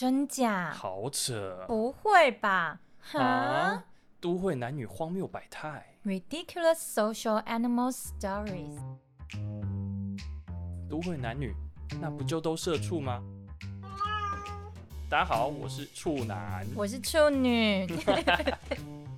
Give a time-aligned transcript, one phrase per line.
[0.00, 0.72] 真假？
[0.72, 1.62] 好扯！
[1.66, 2.80] 不会吧？
[3.12, 3.84] 啊！
[4.18, 8.78] 都会男女荒谬百态，Ridiculous social animal stories。
[10.88, 11.54] 都会男女，
[12.00, 13.22] 那不就都社畜吗？
[15.10, 17.86] 大家好，我是处男，我是处女。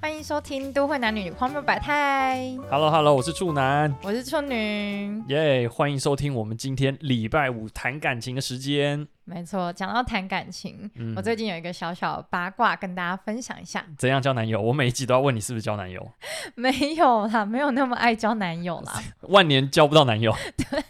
[0.00, 2.54] 欢迎收听《都会男女荒谬百态》。
[2.70, 5.22] Hello，Hello，我是处男，我是处女。
[5.26, 5.68] 耶！
[5.68, 9.06] 欢迎收听我们今天礼拜五谈感情的时间。
[9.24, 13.84] 没错，讲到谈感情，嗯，我最近有一个小小八卦跟大家分享一下。
[13.98, 14.62] 怎样交男友？
[14.62, 16.08] 我每一集都要问你是不是交男友？
[16.54, 19.02] 没有啦，没有那么爱交男友啦。
[19.28, 20.32] 万年交不到男友。
[20.56, 20.84] 对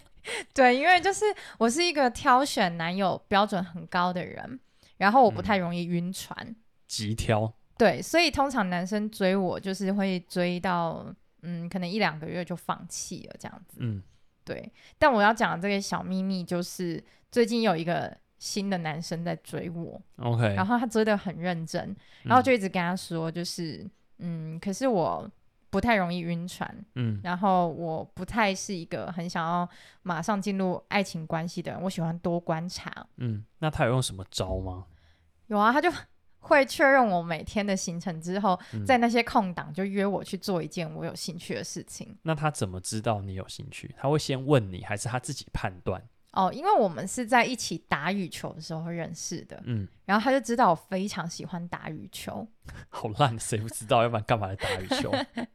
[0.53, 1.25] 对，因为就是
[1.57, 4.59] 我是一个挑选男友标准很高的人，
[4.97, 6.55] 然后我不太容易晕船。
[6.87, 7.53] 极、嗯、挑。
[7.79, 11.05] 对，所以通常男生追我就是会追到，
[11.43, 13.77] 嗯，可能一两个月就放弃了这样子。
[13.79, 14.03] 嗯，
[14.43, 14.69] 对。
[14.97, 17.01] 但我要讲的这个小秘密就是，
[17.31, 20.01] 最近有一个新的男生在追我。
[20.17, 20.53] OK。
[20.55, 23.77] 然后他追得很认真，然后就一直跟他说，就是，
[24.17, 25.31] 嗯，嗯，可是我
[25.69, 29.65] 不太容易晕船，嗯，然后我不太是一个很想要
[30.01, 33.07] 马上进入爱情关系的人，我喜欢多观察。
[33.15, 34.87] 嗯，那他有用什么招吗？
[35.47, 35.89] 有啊，他就。
[36.39, 42.17] 会确认我每天的行程之后，嗯、在那些空档就约我去做一件我有兴趣的事情。
[42.23, 43.93] 那他怎么知道你有兴趣？
[43.97, 46.01] 他会先问你，还是他自己判断？
[46.31, 49.61] 哦，因为我们是在一起打羽球的时候认识的。
[49.65, 52.47] 嗯，然后他就知道我非常喜欢打羽球。
[52.89, 54.03] 好烂，谁不知道？
[54.03, 55.11] 要不然干嘛来打羽球？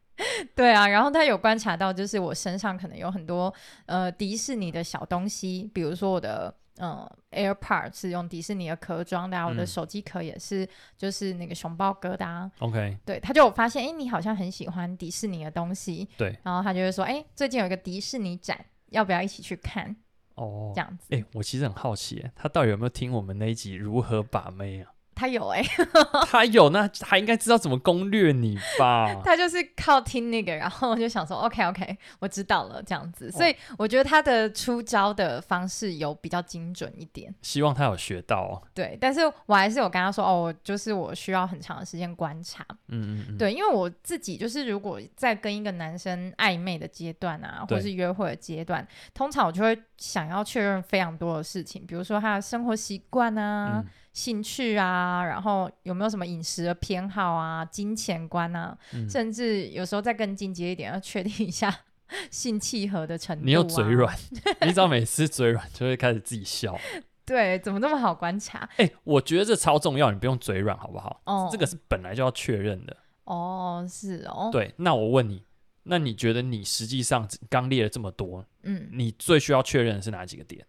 [0.54, 3.52] 对啊，然后他有观察到，就是我身上可能有很多
[3.86, 6.54] 呃迪士尼的小东西，比如说我的。
[6.78, 12.50] 嗯，AirPods 是用迪士尼的壳装的，啊，我的手机壳也是，就是那个熊抱疙瘩，啊。
[12.58, 16.08] OK，对，他就有发现，哎，你好像很喜欢迪士尼的东西。
[16.16, 19.94] 对，然后他就会说，哎，最近有一个迪士尼展，要不要一起去看？
[20.34, 21.14] 哦，这样子。
[21.14, 24.90] 哎，我其实很好奇，他到底有没有听我们那一集如何把妹啊？
[25.14, 25.86] 他有哎、欸，
[26.26, 29.14] 他有，那他应该知道怎么攻略你吧？
[29.24, 33.30] 他就是靠听那个，然后我就想说，OK OK，我知道了，这样子。
[33.30, 37.34] 所以我觉得他的出招的方式有比较精准一点。
[37.42, 38.62] 希望他有学到哦。
[38.74, 42.64] 对，但是我还是有跟他说，哦，就是我需要很长的时间观察。
[42.88, 43.38] 嗯嗯嗯。
[43.38, 53.82] 对，因为我自己就是如果在跟一个男生暧昧的阶段啊，或是约会的阶段，通常我就会想要确认非常多的事情，比如说他的生活习惯啊。
[53.84, 61.80] 嗯兴趣啊，然后有没有什么饮食的偏好啊，金钱观啊，嗯、甚至有时候再更进阶一点，要确定一下
[62.30, 63.44] 性契合的程度、啊。
[63.44, 64.16] 你又嘴软，
[64.62, 66.78] 你知道每次嘴软就会开始自己笑。
[67.26, 68.58] 对，怎么那么好观察？
[68.76, 71.20] 哎、欸，我觉得这超重要，你不用嘴软好不好？
[71.24, 72.96] 哦，这个是本来就要确认的。
[73.24, 74.48] 哦，是哦。
[74.52, 75.44] 对，那我问你，
[75.82, 80.64] 那你觉得你实际上刚列了这么多，嗯，你最需要确认的是哪几个点？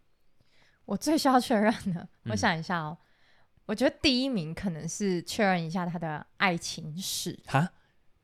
[0.86, 2.98] 我最需要确认的，我想一下哦。
[3.00, 3.06] 嗯
[3.66, 7.40] 我觉得第一名可能是确认一下他的爱情史。
[7.48, 7.70] 哈？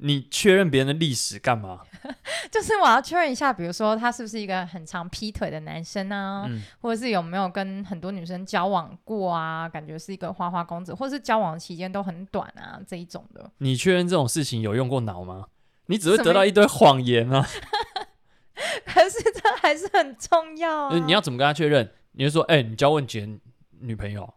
[0.04, 1.82] 你确认别人的历史干嘛？
[2.50, 9.70] 就是我要确认一下，比如说他是不是一个很常劈腿的男生啊，嗯、或者是有没有跟很多女生交往过啊？
[9.70, 13.52] 感觉是一个花花公子，或是交往期间都很短啊这一种的。
[13.60, 15.50] 你确认这种事情有用过脑吗？
[15.86, 17.48] 你只会得到一堆谎言啊！
[18.86, 20.98] 可是这还是很重要啊！
[21.06, 21.92] 你要怎么跟他确认？
[22.14, 23.28] 你就说，哎、欸，你交过几个
[23.82, 24.34] 女朋友？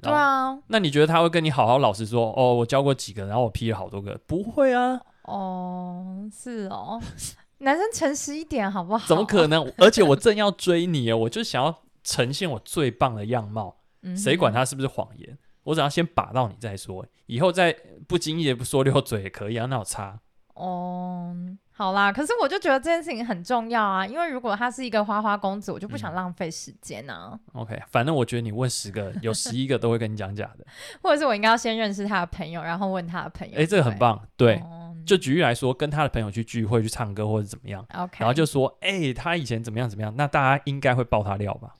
[0.00, 2.32] 对啊，那你觉得他会跟你好好老实说？
[2.36, 5.00] 哦，我教过几个，然后我批了好多个，不会啊。
[5.22, 7.00] 哦，是哦，
[7.58, 9.06] 男生诚实一点好不好？
[9.08, 9.70] 怎么可能？
[9.78, 13.76] 而且我正要追你，我就想要呈现我最棒的样貌。
[14.16, 15.36] 谁管他是不是谎言？
[15.64, 17.76] 我只要先把到你再说，以后再
[18.06, 20.20] 不经意的不说溜嘴也可以啊，那有差。
[20.54, 21.34] 哦。
[21.78, 27.30] 好啦，可是我就觉得这件事情很重要啊，因为如果他是一个花花公子，我就不想浪费时间啊。
[27.54, 30.66] 嗯、OK，反正我觉得你问十个， 有十一个都会跟你讲假的，
[31.00, 33.54] 或者是我应该要先认识他的朋友，然后问他的朋友。
[33.54, 34.60] 哎、欸，这个很棒，对。
[34.64, 41.74] 嗯、就举例来说，跟他的朋友去聚会、去唱歌或者怎么样，OK，然后就说，哎、欸，他以前怎么样怎么样，那大家应该会爆他料吧？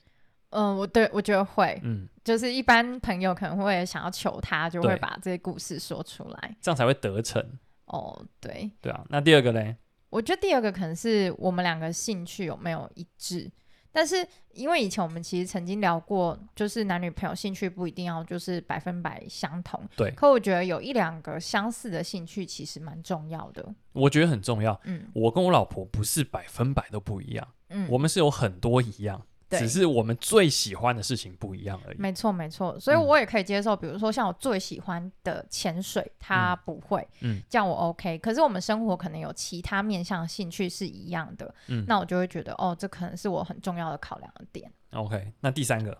[0.51, 7.43] 嗯，我对我觉得会，嗯，就是一般朋友可能会想要求他，就会把这些故事说出来，这样才会得逞。
[7.87, 9.75] 哦，对，对啊，那第二个嘞？
[10.09, 13.49] 我觉得第二个可能是我们两个兴趣有没有一致，
[13.91, 20.11] 但是因为以前我们其实曾经聊过，就是男女朋友兴趣不一定要就是百分百相同，对。
[20.11, 23.73] 可我觉得有一两个相似的兴趣其实蛮重要的。
[23.93, 24.79] 我觉得很重要。
[24.85, 29.21] 嗯，我跟我老婆不是百分百都不一样，嗯，我们是有很多一样。
[29.49, 31.97] 只是我们最喜欢的事情不一样而已。
[31.97, 33.73] 没错，没错，所以我也可以接受。
[33.75, 38.17] 嗯、比如说，像我最喜欢的潜水，他不会，嗯，这样我 OK。
[38.19, 44.71] 可是我们生活可能有其他面向兴趣是一样的，嗯，那我就会觉得，哦，这可能是我很重要的考量的点。
[44.91, 45.97] OK，那第三个，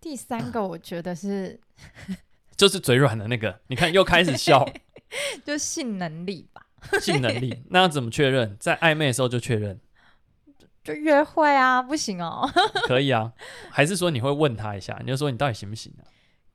[0.00, 1.60] 第三个我觉得是，
[2.56, 3.60] 就是嘴软的那个。
[3.66, 4.66] 你看又开始笑，
[5.44, 6.62] 就性能力吧。
[7.00, 8.54] 性能力，那要怎么确认？
[8.60, 9.80] 在暧昧的时候就确认？
[10.84, 12.48] 就约会啊，不行哦。
[12.86, 13.32] 可以啊，
[13.70, 14.96] 还是说你会问他一下？
[15.00, 16.04] 你就说你到底行不行啊？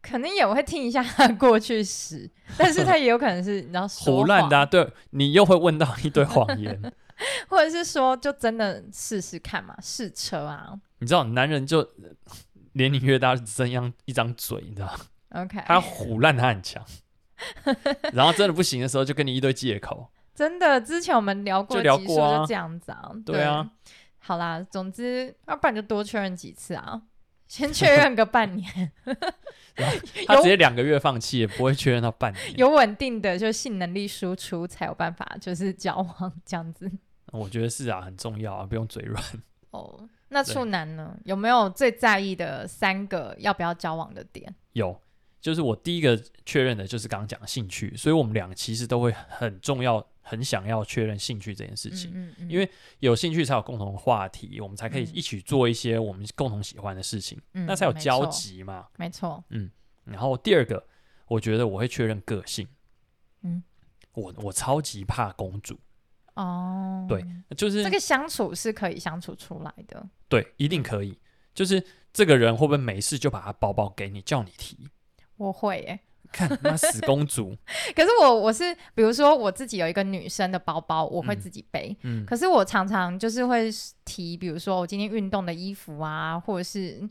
[0.02, 4.66] 可能也会听一下他过去时， 但是他也有可能是你知道胡乱的啊。
[4.66, 6.80] 对，你又会问到一堆谎言，
[7.50, 10.74] 或者是说就真的试试看嘛，试车啊。
[11.00, 11.86] 你知道，男人就。
[12.74, 14.96] 年龄越大，只剩一一张嘴，你知道
[15.32, 16.82] ？OK，他唬烂，他很强，
[18.14, 20.08] 然后真的不行的时候，就跟你一堆借口。
[20.36, 23.12] 真的，之前我们聊过，就聊过啊，就这样子啊。
[23.26, 23.68] 对啊，
[24.20, 27.02] 好啦，总之， 要不然就多确认几次啊，
[27.48, 28.92] 先确 认个半年。
[30.28, 32.58] 他直接两个月放弃，也不会确认到半年。
[32.58, 36.92] 有稳定的就性能力输出，才有办法就是交往这样子。
[37.32, 39.24] 我觉得是啊，很重要啊，不用嘴软。
[39.72, 40.08] 哦。
[40.32, 41.18] 那处男呢？
[41.26, 44.54] 有没有最在意的三个要不要交往的点？
[44.74, 45.02] 有，
[45.42, 58.88] 就是我第一个确认的就是刚刚讲的兴趣，所以我们俩其实都会很重要、很想要确认兴趣这件事情，嗯嗯嗯，因为有兴趣才有共同话题，我们才可以一起做一些我们共同喜欢的事情，嗯、那才有交集嘛。
[58.98, 59.72] 没错，嗯。
[60.06, 60.86] 然后第二个，
[61.28, 62.68] 我觉得我会确认个性，
[63.42, 63.64] 嗯，
[64.14, 65.80] 我我超级怕公主。
[66.36, 67.26] 哦，对，
[67.58, 71.20] 就是这个相处是可以相处出来的，对，一定可以。
[71.54, 71.84] 就是
[72.14, 74.88] 这个人会不会没事就把他包包给你，叫你提？
[75.36, 76.00] 我会耶，
[76.32, 77.56] 看那死公主。
[77.96, 81.96] 可是我我是，比如说我自己有一个女生的包包，我会自己背。
[82.04, 83.70] 嗯，可是我常常就是会
[84.06, 87.08] 提，比如说我今天运动的衣服啊，或者是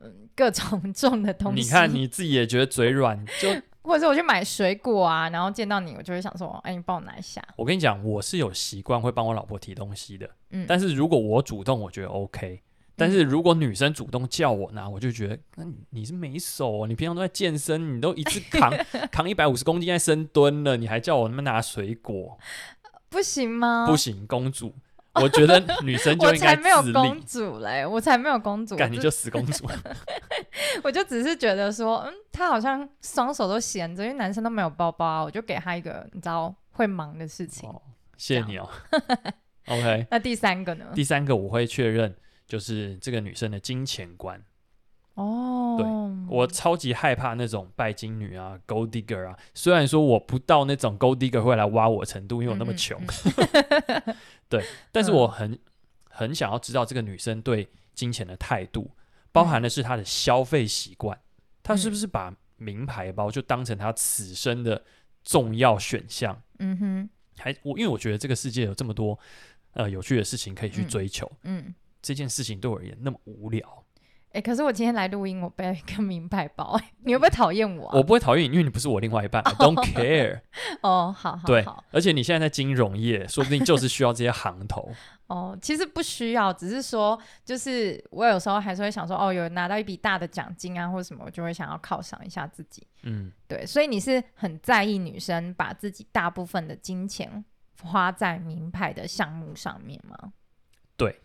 [0.00, 1.62] 嗯 各种重的东西。
[1.62, 3.48] 你看你自己也觉得嘴软，就。
[3.84, 7.42] 或者是我去买水果啊，然后见到你，我就会想说，哎，你帮我拿一下。
[7.56, 10.30] 我跟你讲，我是有习惯会帮我老婆提东西的。
[10.50, 12.62] 嗯，但是如果我主动，我觉得 OK。
[12.96, 18.72] 但是如果女生主动叫我拿，我就觉得，那你是没手哦，你平常都在健身，你都一次扛
[19.10, 22.38] 扛一百五十公斤在深蹲了，你还叫我那么拿水果，
[23.08, 23.86] 不行吗？
[23.86, 24.74] 不行，公主。
[25.14, 26.52] 我觉得女生就应该。
[26.52, 28.74] 我才没有公主嘞，我才没有公主。
[28.74, 29.68] 感觉就死公主。
[30.82, 37.68] 我就只是觉得说，嗯，他好像双手都闲着，因为男生都没有包包啊，我就给他一个你知道会忙的事情。
[37.68, 37.82] 哦，
[38.16, 38.66] 谢谢你哦。
[39.66, 40.06] OK。
[40.10, 40.86] 那第三个呢？
[40.94, 42.16] 第三个我会确认，
[42.52, 44.38] 就是这个女生的金钱观。
[45.14, 45.86] 哦，对，
[46.28, 49.38] 我超级害怕那种拜金女啊，Gold Digger 啊。
[49.54, 53.00] 虽然说我不到那种 Gold Digger 会来挖我程度，因为我那么穷。
[53.00, 54.16] 嗯嗯
[54.50, 54.62] 对，
[54.92, 55.58] 但是我很、嗯、
[56.10, 58.90] 很想要知道这个女生对金钱的态度，
[59.32, 61.18] 包含的是她的消费习惯，
[61.62, 64.84] 她是不是把名牌包就当成她此生的
[65.24, 66.38] 重要选项？
[66.58, 69.18] 嗯哼，还我因为我觉得这个世界有这么多
[69.72, 73.84] 呃有趣的事情可以去追求，嗯，嗯，这件事情对我而言那么无聊。
[74.34, 77.92] 哎、欸，可是我今天来录音，我背了一个名牌包， 你会不会讨厌我、啊？
[77.94, 80.40] 我不会讨厌你，因为你不是我另外一半、oh.，I don't care。
[80.80, 84.90] 哦，好，好，对，而且你现在在金融业，说不定就是需要这些行头。
[85.26, 92.86] 哦，oh, 其实不需要，只是说，就是我有时候还是会想说，哦，有拿到一笔大的奖金啊，或者什么，我就会想要犒赏一下自己。
[93.02, 97.44] 嗯，对，所以你是很在意女生把自己大部分的金钱
[97.82, 100.32] 花在名牌的项目上面吗？
[100.96, 101.20] 对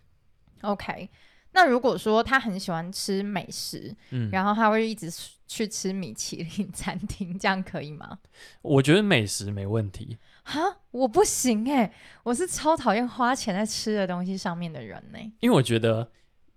[0.62, 1.10] ，OK。
[1.54, 5.12] 那如果说他很喜欢吃美食，嗯，然后他会一直
[5.48, 8.20] 去吃米其林餐厅，这样可以吗？
[8.62, 10.18] 我觉得美食没问题。
[10.44, 11.92] 哈，我不行哎，
[12.24, 15.18] 我是超讨厌花钱在吃的东西上面的人呢。
[15.40, 16.12] 因为我觉得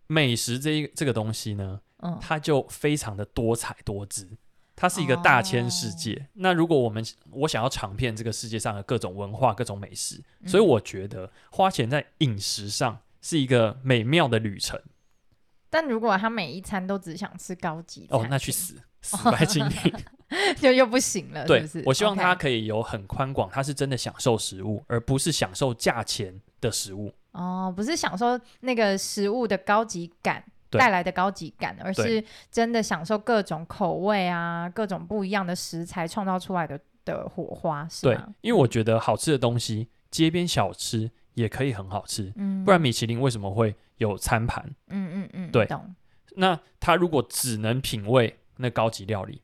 [0.07, 4.29] 美食这一这个东西呢，嗯，它就非常的多彩多姿，
[4.77, 6.15] 它是一个大千世界。
[6.15, 14.81] 哦，那如果我们我想要尝遍这个世界上的各种文化、各种美食，所以我觉得花钱在饮食上是一个美妙的旅程。
[15.69, 19.95] 但如果他每一餐都只想吃高级哦，那去死，死白金女
[20.57, 21.83] 就又不行了，对，是不是？
[21.87, 27.15] 我希望他可以有很宽广，他是真的享受食物，而不是享受价钱的食物。
[27.31, 38.15] 哦，不是享受那个食物的高级感带来的高级感，而是真的享受各种口味啊，各种不一样的食材创造出来的的火花，是吗？
[38.27, 43.75] 对，因为我觉得好吃的东西，街边小吃也可以很好吃，嗯，不然米其林为什么会？
[43.99, 45.67] 有餐盘，嗯嗯嗯，对。
[45.67, 45.95] 懂。
[46.37, 49.43] 那他如果只能品味那高级料理，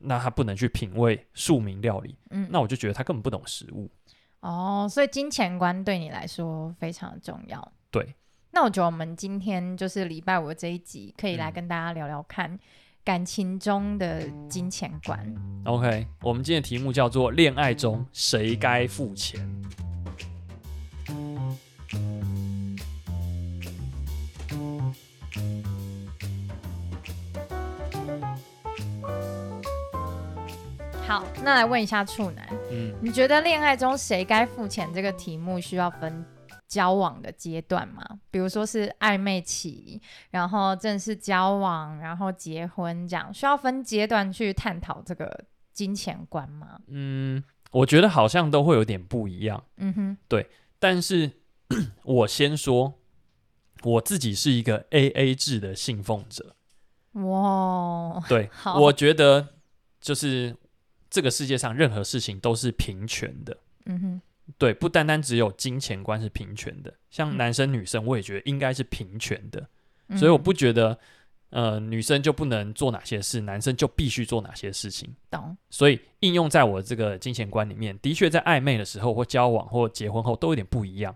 [0.00, 3.90] 那他不能去品味庶民料理，嗯，那我就觉得他根本不懂食物。
[4.40, 7.72] 哦，所以金钱观对你来说非常重要。
[7.90, 8.14] 对。
[8.52, 12.58] 那我觉得我们今天就是礼拜五的这一集，可以来跟大家聊聊看
[13.04, 15.20] 感情中的金钱观。
[15.36, 15.62] 嗯。
[15.66, 19.46] OK，我们今天的题目叫做“恋爱中谁该付钱”。
[31.06, 36.22] 好，那来问一下处男，嗯，你觉得恋爱中谁该付钱这个题目需要分
[36.66, 38.02] 交往的阶段吗？
[38.30, 39.98] 比如说是暧昧期，
[40.30, 46.78] 然后正式交往，然后结婚，这样需要分阶段去探讨这个金钱观吗？
[46.88, 49.64] 嗯，我觉得好像都会有点不一样。
[49.78, 50.50] 嗯哼，对。
[50.78, 51.30] 但是
[52.04, 52.98] 我先说，
[53.82, 56.54] 我自己是一个 AA 制的信奉者。
[57.12, 59.48] 哇，对，我觉得
[60.00, 60.56] 就是
[61.10, 63.56] 这个世界上任何事情都是平权的。
[63.86, 64.20] 嗯哼。
[64.56, 69.68] 对，不单单只有金钱观是平权的，像男生女生，我也觉得应该是平权的。
[70.06, 70.98] 嗯、所以我不觉得，
[71.50, 75.14] 呃，女生就不能做哪些事，男生就必须做哪些事情。
[75.30, 75.54] 懂。
[75.68, 81.14] 所以应用在我这个金钱观里面，的确在暧昧的时候或交往或结婚后都有点不一样。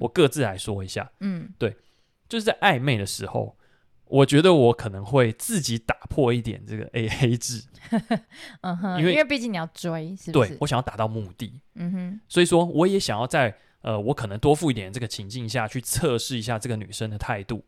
[0.00, 1.10] 嗯，我各自来说一下。
[1.20, 1.76] 嗯，对，
[2.28, 3.56] 就是在暧昧的时候。
[4.10, 7.62] 我觉得我可能会自己打破一点这个 AA 制，
[8.62, 10.48] 嗯哼，因为因为毕竟你要追，是不是？
[10.48, 17.64] 对，我想要达到目的，嗯哼，所以说我也想要在呃，我可能多付一点这个情境下去测试一下这个女生的态度。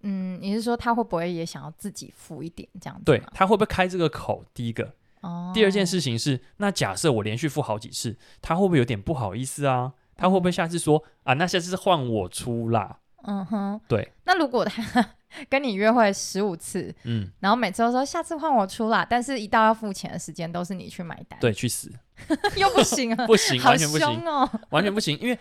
[0.00, 3.04] 嗯，你是说她会不会也想要自己付一点这样子？
[3.04, 4.44] 对，她会不会开这个口？
[4.52, 9.92] 第一个，哦，第二件事情是，那假设我连续付好几次，她会不会有点不好意思啊？
[10.18, 12.98] 她会不会下次说啊，那下次换我出啦？
[13.22, 14.12] 嗯哼，对。
[14.24, 15.14] 那如果他。
[15.50, 21.92] 跟你约会十五次，嗯，然后每次都说下次换我出啦，但是一到要付钱的时间都是你去买单，对，去死，
[22.56, 24.26] 又不行啊， 不行，完全不行。
[24.26, 25.38] 哦，完全不行，因为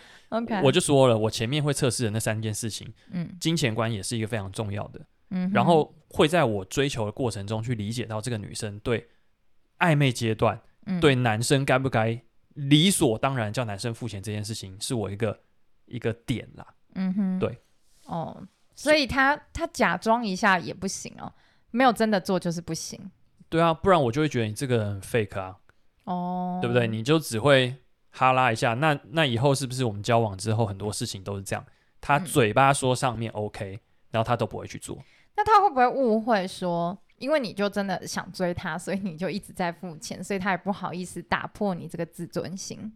[0.62, 9.08] 我就说了，我前面会测试的那三件事情，嗯，金钱观也是一个非常重要的，嗯，然后会在我追求的过程中去理解到这个女生对
[9.80, 12.22] 暧昧阶段，嗯，对男生该不该
[12.58, 15.40] 理所当然叫男生付钱这件事情，是我一个
[15.86, 17.58] 一个点啦，嗯哼，对，
[18.06, 18.46] 哦。
[18.76, 21.34] 所以他他假装一下也不行哦，
[21.72, 23.10] 没有真的做就是不行。
[23.50, 25.58] 对啊，不然我就会觉得你这个人很 fake 啊。
[26.04, 26.88] 哦，对不对？
[26.88, 27.76] 你就只会
[28.12, 31.66] 哈拉一下，那那以后是不是我们交往之后很多事情都是这样？
[32.00, 33.80] 他嘴巴说上面 OK，嗯，
[34.12, 34.98] 然后他都不会去做。
[35.36, 42.94] 那他会不会误会说，因为你就真的想追他，所以你就一直在付钱，所以他也不好意思打破你这个自尊心，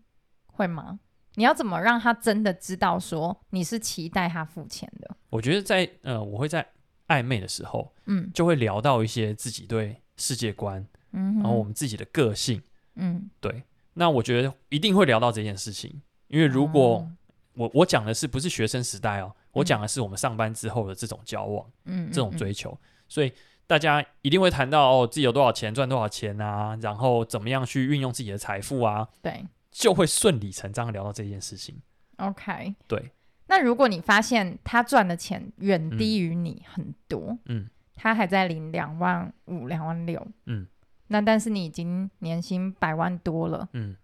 [0.47, 0.99] 会吗？
[1.35, 5.15] 你要怎么让他真的知道说你是期待他付钱的？
[5.29, 6.67] 我觉得在呃，我会在
[7.07, 12.61] 暧昧的时候，嗯，就会聊到一些自己对世界观，嗯，然后我们自己的个性，
[12.95, 13.63] 嗯，对。
[13.93, 17.11] 那我觉得一定会聊到这件事情，因为如果、哦、
[17.53, 23.31] 我我讲的是不是学生时代哦，我讲的是我们上班之后的这种交往，嗯，这种追求，所以
[23.67, 29.45] 大家一定会谈到哦，自己有多少钱，赚多少钱啊，然后怎么样去运用自己的财富啊，对。
[29.71, 31.81] 就会顺理成章聊到这件事情。
[32.17, 33.11] OK，对。
[33.47, 40.67] 那如果你发现他赚的钱远低于你很多，嗯，他还在领两万五、两万六，嗯，
[41.07, 43.95] 那但是你已经年薪百万多了，嗯，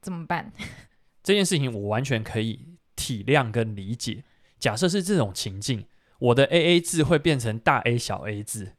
[0.00, 0.50] 怎么办？
[1.22, 4.24] 这件事情我完全可以体谅跟理解。
[4.58, 5.84] 假设是这种情境，
[6.18, 8.72] 我的 AA 制会变成大 A 小 A 制，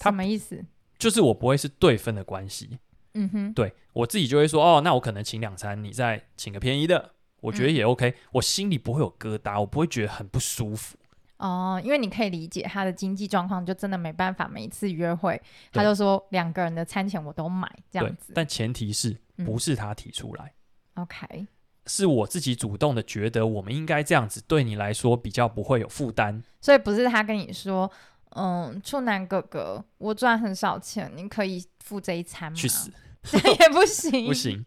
[0.00, 0.64] 什么意思？
[0.98, 2.78] 就是我不会是对分的关系。
[3.14, 10.96] 嗯哼，对我自己就会说哦，那我可能请两餐，你再请个便宜的，我觉得也 OK，嗯，我心里不会有疙瘩，我不会觉得很不舒服。
[11.38, 15.40] 哦，因为你可以理解他的经济状况，就真的没办法每一次约会，
[15.72, 18.32] 他就说两个人的餐钱我都买这样子。
[18.34, 20.52] 但前提是不是他提出来，
[20.94, 21.46] 嗯，OK，
[21.86, 26.42] 是我自己主动的觉得我们应该这样子，对你来说比较不会有负担。
[26.60, 27.90] 所以不是他跟你说，
[28.36, 32.56] 嗯，处男哥哥，我赚很少钱，你可以付这一餐吗？
[32.56, 32.90] 去死！
[33.22, 34.64] 这 也不行，不行。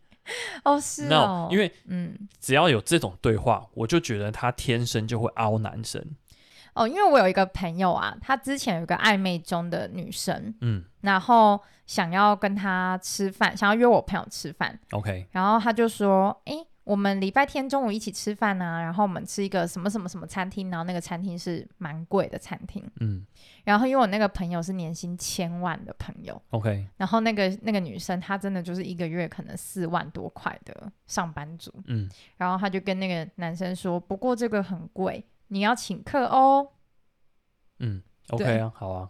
[0.64, 6.04] 哦，是哦，no, 因为嗯，只要有这种对话，我就觉得他天生就会凹男生。
[6.74, 16.66] 哦，因为我有一个朋友啊，他之前有个暧昧中的女生，嗯，然后想要跟他吃饭，想要约我朋友吃饭，OK，然后他就说，哎。
[16.84, 23.24] 我们礼拜天中午一起吃饭啊，然后我们吃一个什么什么什么餐厅，然后那个餐厅是蛮贵的餐厅，嗯，
[23.64, 36.68] 然后因为我那个朋友是年薪千万的朋友，OK，然后那个那个女生她真的就是一个月可能四万多块的上班族，嗯，然后她就跟那个男生说，不过这个很贵，你要请客哦，
[37.78, 39.10] 嗯，OK 啊，好啊，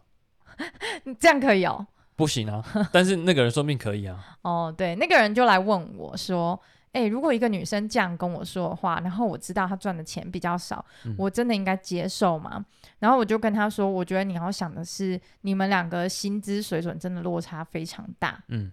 [1.17, 1.87] 这样可以哦，
[2.17, 2.61] 不行啊，
[2.91, 6.61] 但是那个人说不定可以啊， 哦，对，那个人就来问我说。
[6.93, 12.65] 哎、欸，如果一个女生这样跟我说的话，然后我知道她赚的钱比较少，嗯、我真的应该接受吗？
[12.99, 18.43] 然后我就跟她说，我觉得你要想的是，你们两个薪资水准真的落差非常大。
[18.49, 18.71] 嗯，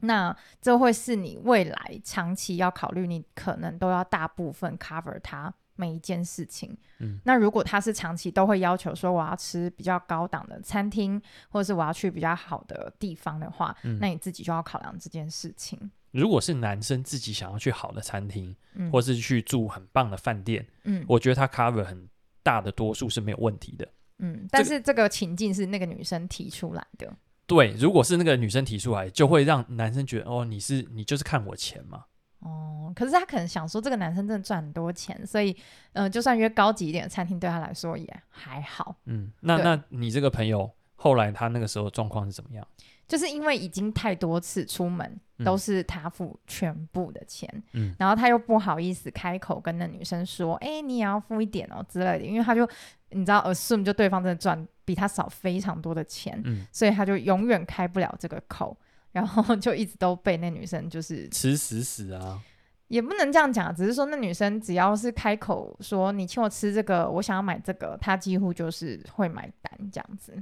[0.00, 6.76] 那这会是你未来长期要考虑，你可能都要大部分 cover 她每一件事情。
[6.98, 15.78] 嗯，那如果他是长期都会要求说我要吃比较高档的餐厅，或者是我要去比较好的地方的话，嗯，那你自己就要考量这件事情。
[16.10, 22.08] 如果是男生自己想要去好的餐厅，嗯，或是去住很棒的饭店，嗯，我觉得他 cover 很
[22.42, 23.86] 大的多数是没有问题的。
[24.18, 27.12] 嗯，但是这个情境是那个女生提出来的。
[27.46, 32.04] 对，如果是那个女生提出来，就会让男生觉得哦，你是你就是看我钱嘛。
[32.46, 35.50] 哦，可是他可能想说，这个男生真的赚很多钱，所以
[35.92, 38.94] 嗯、呃，就算约高级一点的餐厅，对他来说也还好。
[39.06, 42.66] 嗯，那那你这个朋友后来他那个时候状况是怎么样？
[43.08, 52.68] 就是因为已经太多次出门都是他付全部的钱，嗯，然后他又不好意思开口跟那女生说，哎、欸，你也要付一点哦之类的，因为他就
[53.10, 58.76] 你知道，assume 就对方真的赚比他少非常多的钱，嗯，所以他就永远开不了这个口，
[59.12, 62.40] 然后就一直都被那女生就是 吃死死啊，
[62.88, 70.34] 也不能这样讲，只是说那女生只要是开口说你请我吃这个，我想要买这个，她几乎就是会买单这样子。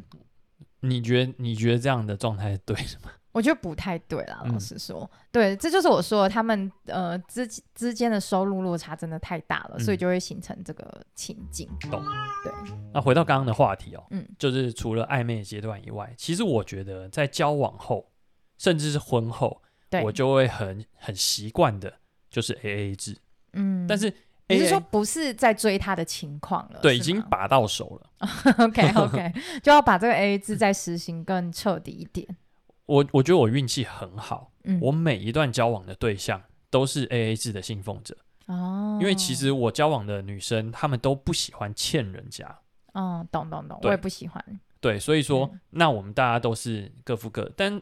[0.81, 3.11] 你觉得你觉得这样的状态对的吗？
[3.33, 7.45] 我觉得不太对啦，老实说，嗯、对，这就是我说的他们呃之
[7.75, 11.69] 之间的收入落差真的太大了，嗯、所以就会形成这个情境。
[11.91, 12.01] 懂？
[12.45, 12.53] 对。
[12.93, 18.07] 那回到刚刚的话题哦，嗯，就是除了暧昧阶段以外，其实我觉得在交往后，
[18.59, 19.63] 甚至是婚后，
[20.03, 21.93] 我就会很很习惯的，
[22.31, 23.17] 就是 AA 制。
[23.53, 24.13] 嗯，但是。
[24.47, 26.79] 你是说不是在追他的情况了？
[26.83, 28.11] 对，已经把到手了。
[28.63, 29.33] OK OK，
[29.65, 32.37] 就要把这个 AA 制再实行更彻底一点。
[32.85, 38.99] 我我觉得我运气很好，嗯，我每一段交往的对象都是 AA 制的信奉者哦。
[39.01, 42.59] 因为其实我交往的女生，她们都不喜欢欠人家。
[42.93, 44.61] 哦，懂懂懂，我也不喜欢。
[44.79, 47.51] 对，所以说，嗯，那我们大家都是各付各。
[47.57, 47.81] 但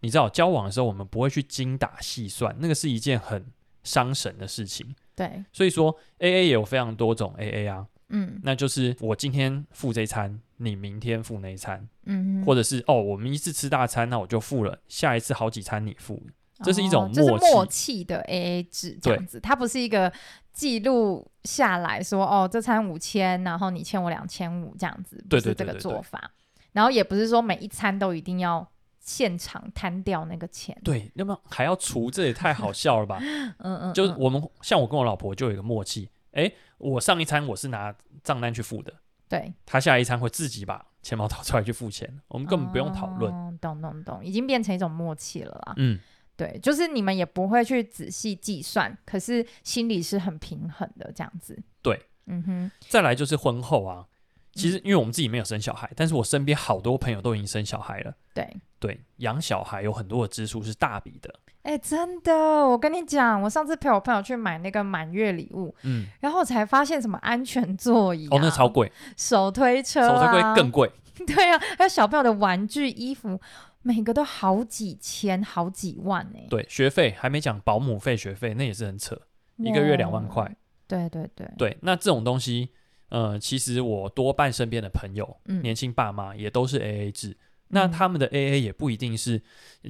[0.00, 3.46] 你知道，交往的时候我们不会去精打细算，那个是一件很
[3.84, 4.94] 伤神的事情。
[5.14, 16.22] 对，所以说 A A 也有非常多种 A A 啊，嗯，那就是我今天付这一餐，你明天付那一餐，嗯，或者是哦，我们一次吃大餐，那我就付了，下一次好几餐你付，
[16.64, 20.10] 这是一种默默契的 A A 制这样子，它不是一个
[20.54, 26.30] 记录下来说哦，这餐五千，然后你欠我两千五这样子，不是这个做法，
[26.72, 28.66] 然后也不是说每一餐都一定要。
[29.10, 33.18] 现场摊掉那个钱，对，那么还要除，这也太好笑了吧？
[33.20, 37.92] 嗯，嗯嗯，就是我们像我跟我老婆就有一个默契，哎、欸，我上一餐我是拿
[38.22, 38.94] 账单去付的，
[39.28, 43.34] 对，他下一餐会自己把钱包掏出来去付钱，我们根本不用讨论。
[43.34, 45.74] 哦，懂懂懂，已经变成一种默契了啦。
[45.78, 45.98] 嗯，
[46.36, 51.60] 对，就是你们也不会去仔细计算，可是心里是很平衡的这样子。
[51.82, 54.06] 对，嗯哼，再来就是婚后啊。
[54.52, 58.12] 其实，因为我们自己没有生小孩，但是我身边好多朋友都已经生小孩了。
[58.34, 58.44] 对
[58.80, 61.32] 对，养小孩有很多的支出是大笔的。
[61.62, 70.90] 哎、欸，真的，我跟你讲，我上次陪我朋友去买那个满月礼物，嗯，然后我才发现什么安全座椅、啊，哦，那超贵， 手推车、啊，手推车更贵。
[71.26, 73.38] 对啊，还有小朋友的玩具、衣服，
[73.82, 76.46] 每个都好几千、好几万呢、欸。
[76.48, 79.20] 对，学费还没讲保姆费、学费，那也是很扯，
[79.58, 80.56] 一个月两万块。
[80.88, 82.70] 对对对对，那这种东西。
[83.10, 87.36] 呃，其实我多半身边的朋友，嗯、年轻爸妈也都是 A A 制，嗯、
[87.70, 89.40] 那他们的 A A 也不一定是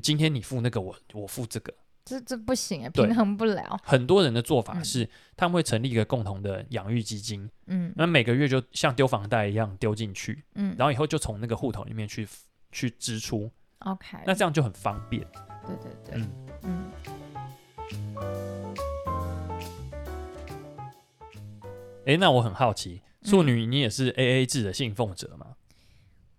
[0.03, 3.79] 今天你付那个我，我我付这个，这这不行啊，平衡不了。
[3.83, 12.29] 很多人的做法是，嗯、他们会成立一个共同的养育基金，嗯，那每个月就像丢房贷一样丢进去，嗯，然后以后就从那个户头里面去
[12.71, 15.27] 去支出，OK，那这样就很方便。
[15.67, 16.31] 对对对，嗯
[16.63, 16.91] 嗯。
[22.07, 23.03] 哎、嗯，那我很好奇。
[23.23, 25.49] 处女，你也是 A A 制的信奉者吗？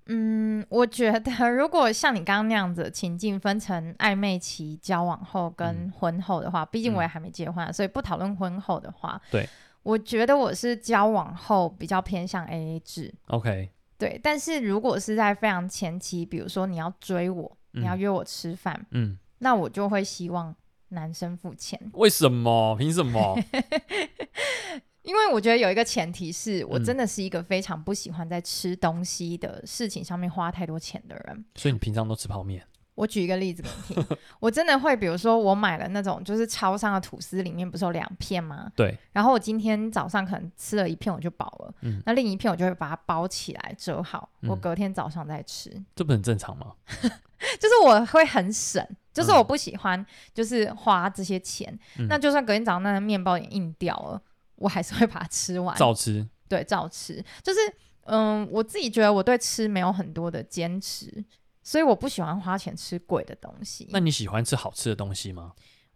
[0.07, 9.47] 嗯，我觉得如果像你刚刚那样子情境分成暧昧期、交往后跟婚后的话，毕、嗯、竟我也还没结婚，嗯、所以不讨论婚后的话，对，
[9.83, 13.13] 我觉得我是交往后比较偏向 A A 制。
[13.27, 20.55] OK，对，但是如果是在非常前期，比如说你要追我，嗯、你要约我吃饭，嗯，那我就会希望
[20.89, 21.79] 男生付钱。
[21.93, 22.75] 为什么？
[22.75, 23.37] 凭什么？
[25.03, 31.45] 因为我觉得有一个前提是我真的是一个非常不喜欢在吃东西的事情上面花太多钱的人。
[31.55, 32.63] 所以你平常都吃泡面？
[32.93, 38.69] 我举一个例子给你听，我真的会，比如说我买了那种就是超商的吐司，里面不是有两片吗？
[38.75, 38.95] 对。
[39.13, 45.71] 然后我今天早上可能吃了一片我就饱了，嗯，那另一片我就会把它包起来折好，我隔天早上再吃。
[45.73, 46.73] 嗯，这不很正常吗？
[47.59, 54.21] 就是我会很省，就是我不喜欢就是花这些钱，嗯，那就算隔天早上那个面包也硬掉了。
[54.61, 56.27] 我还是会把它吃完，照吃。
[56.47, 57.23] 对，照吃。
[57.43, 57.59] 就是，
[58.03, 61.25] 嗯，我自己觉得我对吃没有很多的坚持，
[61.63, 63.87] 所以我不喜欢花钱吃贵的东西。
[63.91, 65.53] 那你喜欢吃好吃的东西吗？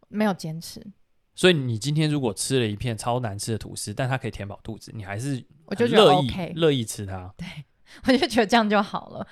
[0.08, 0.86] 没有坚持。
[1.36, 7.34] 所以你今天如果吃了一片超难吃的吐司，但它可以填饱肚子，你还是我就觉得 OK 乐意吃它。
[7.38, 7.45] 对，
[8.08, 9.28] 我就觉得这样就好了。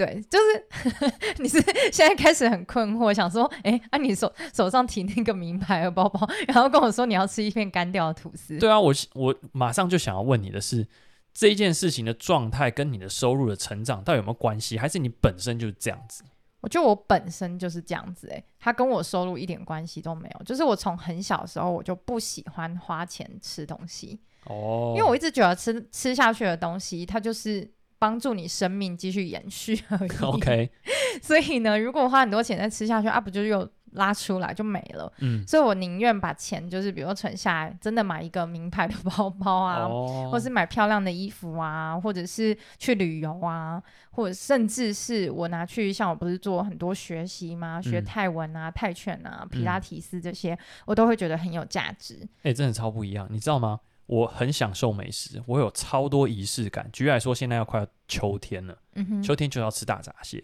[0.00, 1.60] 对，就是 你是
[1.92, 8.56] 现在开始很困惑，想说，哎，啊，你手手上提那个名牌的包包，然后跟我说你要吃一片干掉的吐司。
[8.58, 10.88] 对啊，我我马上就想要问你的是，
[11.34, 16.24] 这一件事情的状态跟你的收入的成长到底有没有关系，还是你本身就是这样子？
[16.62, 20.44] 我觉得我本身就是这样子，欸，哎，它跟我收入一点关系都没有。
[20.44, 27.70] 就是我从很小的时候我就不喜欢花钱吃东西，哦，因为我一直觉得吃吃下去的东西，它就是。
[28.00, 30.10] 帮助你生命继续延续 而已。
[30.24, 30.70] OK，
[31.22, 35.12] 所以呢，如果花很多钱再吃下去，啊，不就又拉出来就没了？
[35.18, 43.82] 嗯，所以我宁愿把钱就是比如说存下来，真的买一个名牌的包包啊，哦、或是买漂亮的衣服啊，或者是去旅游啊，
[44.12, 47.82] 或者甚至是我拿去像我不是做很多学习吗？
[47.82, 52.16] 学泰文啊、嗯、泰拳啊、皮拉提斯这些，嗯、我都会觉得很有价值。
[52.38, 53.80] 哎、欸，真的超不一样，你知道吗？
[54.10, 56.90] 我很享受美食，我有超多仪式感。
[56.92, 60.42] 举例来说，现在要快要秋天了，嗯、秋天就要吃大闸蟹。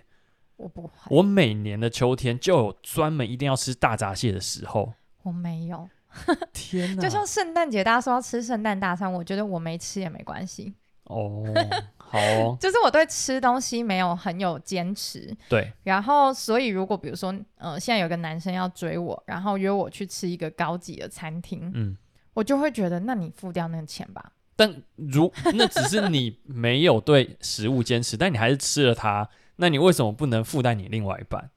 [0.57, 4.93] 我不会，我每年的秋天就有专门一定要吃大闸蟹的时候。
[5.25, 5.89] 我没有，
[6.53, 7.03] 天哪！
[7.03, 10.73] 就像圣诞节大家说要吃圣诞大餐，我觉得我没吃也没关系。
[11.07, 11.43] 哦，
[11.99, 15.37] 好哦，就是我对吃东西没有很有坚持。
[15.49, 21.97] 对，然后所以如果比如说，呃，现在有个男生要追我，然后约我去吃一个高级的餐厅，嗯。
[22.37, 24.33] 我就会觉得，那你付掉那个钱吧。
[24.55, 31.51] 但如那只是你没有对食物坚持，但你还是吃了它，那你为什么不能负担你另外一半？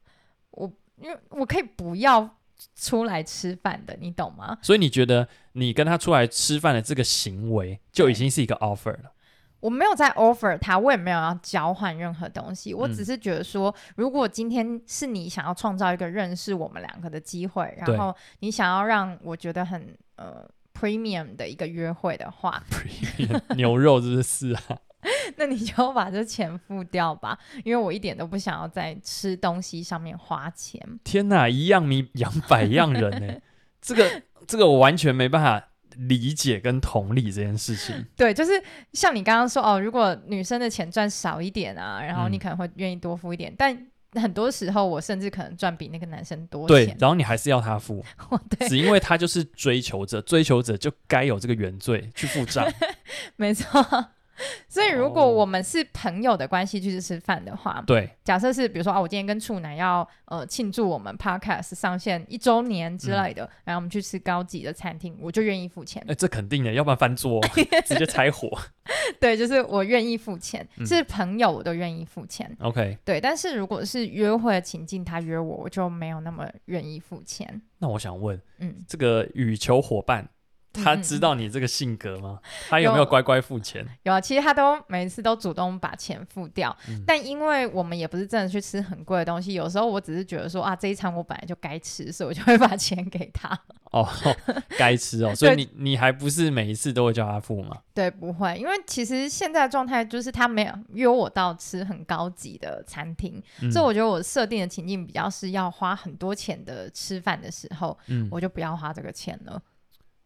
[0.52, 2.38] 我因为我可以不要
[2.76, 4.58] 出来吃饭的，你懂吗？
[4.62, 9.12] 所以你觉得你跟他出来吃饭的这个行为就已经是一个 offer 了？
[9.60, 20.46] 我没有在 offer 他，我也没有要交换任何东西，我只是觉得说，嗯、如果今天是你想要创造一个认识我们两个的机会，然后你想要让我觉得很呃。
[20.80, 24.62] Premium 的一个约会的话，Premium 牛肉是不是啊？
[25.38, 30.82] 那你就把这钱付掉吧，因为我一点都不想要在吃东西上面花钱。
[31.04, 33.42] 天哪，一样米养百样人呢、欸，
[33.82, 38.06] 这个这个我完全没办法理解跟同理这件事情。
[38.16, 38.52] 对，就是
[38.94, 43.88] 像你刚刚说哦，如果女生的钱赚少一点啊，然后你可能会愿意多付一点，嗯、但。
[44.14, 46.88] 很多时候，我甚至可能赚比那个男生多钱。
[46.88, 48.04] 对，然后你还是要他付，
[48.58, 52.66] 对只因为他就是追求者，追求者就该有这个原罪去付账。
[53.38, 54.10] 没错。
[54.70, 66.02] 所以，如果我们是朋友的关系去吃饭的话，对，假设是比如说啊，我今天跟处男要呃庆祝我们 Podcast 上线一周年之类的，嗯、然后我们去吃高级的餐厅，我就愿意付钱。
[66.04, 67.42] 哎、欸，这肯定的，要不然翻桌
[67.86, 68.50] 直接拆伙。
[69.20, 72.50] 对，就是我愿意付钱，嗯、是朋友我都愿意付钱。
[72.60, 77.62] OK，对，但是如果是约会的情境，他约我，我就没有那么愿意付钱。
[77.78, 80.28] 那我想问，嗯，这个羽球伙伴。
[80.74, 82.40] 他知道你这个性格吗？
[82.42, 83.86] 嗯、他有没有乖乖付钱？
[84.04, 86.76] 有啊，其实他都每次都主动把钱付掉。
[86.88, 93.60] 嗯、但因为我们也不是真的去吃很贵的东西，有时候我只是觉得说啊，这一餐我本来就该吃，所以我就会把钱给他。
[93.92, 94.08] 哦，
[94.78, 97.76] 该吃哦，所以你你还不是每一次都会叫他付吗？
[97.94, 109.60] 对，不会，因为其实现在的状态就是他没有约我到吃很高级的餐厅，嗯、所以我觉得我设定的情境比较是要花很多钱的吃饭的时候，嗯，我就不要花这个钱了。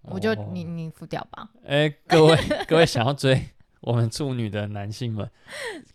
[0.03, 1.49] 我就你你付掉吧。
[1.65, 2.37] 哎、欸，各位
[2.67, 3.41] 各位想要追
[3.81, 5.29] 我们处女的男性们，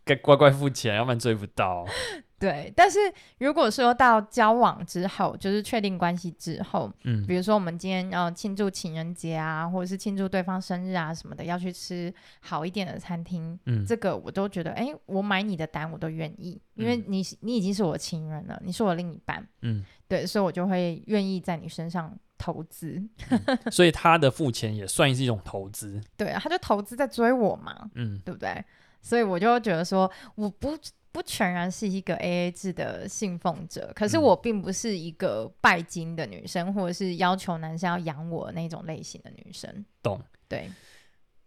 [0.04, 1.86] 该乖乖付钱，要不然追不到。
[2.38, 3.00] 对，但是
[3.38, 22.16] 如果说到交往之后，就是确定关系之后，嗯，比如说我们今天要庆祝情人节啊，或者是庆祝对方生日啊什么的，要去吃好一点的餐厅，嗯，这个我都觉得，哎、欸，我买你的单我都愿意，因为你你已经是我情人了，你是我另一半，嗯，对，所以我就会愿意在你身上。
[22.38, 26.00] 投资、嗯，所以他的付钱也算是一种投资。
[26.16, 28.64] 对啊，他就投资在追我嘛，嗯，对不对？
[29.02, 30.78] 所以我就觉得说，我不
[31.12, 39.84] 不全然是一个 AA 制的信奉者，可是我并不是一个拜金的女生，或者是要求男生要养我那种类型的女生。
[40.02, 40.20] 懂？
[40.48, 40.70] 对。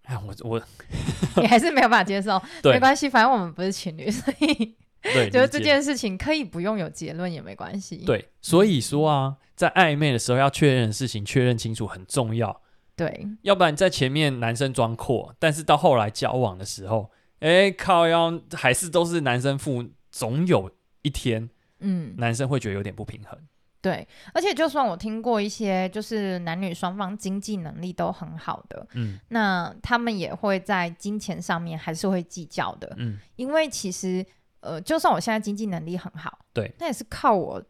[0.04, 0.62] 哎，我我
[1.38, 4.76] 你还是没有办法接受， 没关系，反正我们不是情侣，所以。
[5.02, 7.98] 对，觉 得这件事情可以不用有结论也没关系。
[8.06, 12.62] 对，所以说啊，在暧昧的时候要确认的事情确认清楚很重要。
[12.96, 17.10] 对，要不然在前面男生装阔，但是到后来交往的时候，
[17.40, 20.70] 哎，靠腰还是都是男生付，总有
[21.02, 23.40] 一天，嗯，男生会觉得有点不平衡。
[23.82, 34.24] 对，而且就算我听过一些就是男女双方经济能力都很好的，嗯，那他们也会在金钱上面还是会计较的，嗯，因为其实。
[34.62, 37.62] 呃，就算我现在经济能力很好，对，那也是靠我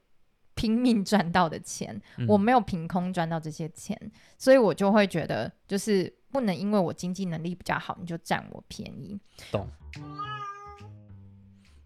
[0.53, 3.99] 拼命赚到的钱，嗯、我没有凭空赚到这些钱，
[4.37, 9.19] 所以我就会觉得，就是不能因为我经济能力比较好，你就占我便宜。
[9.51, 9.67] 懂。